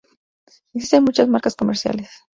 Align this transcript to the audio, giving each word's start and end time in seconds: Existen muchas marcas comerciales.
Existen 0.73 1.03
muchas 1.03 1.27
marcas 1.27 1.55
comerciales. 1.55 2.09